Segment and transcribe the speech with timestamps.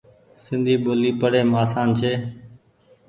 [0.43, 2.11] سندي ٻولي پڙيم آسان ڇي۔